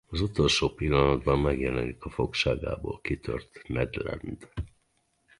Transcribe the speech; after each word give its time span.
Az 0.09 0.21
utolsó 0.21 0.69
pillanatban 0.69 1.39
megjelenik 1.39 2.03
a 2.03 2.09
fogságából 2.09 2.99
kitört 3.01 3.61
Ned 3.67 3.95
Land. 3.95 4.49